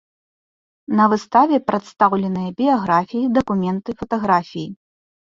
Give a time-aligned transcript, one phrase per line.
[0.99, 4.65] На выставе прадстаўленыя біяграфіі, дакументы, фатаграфіі.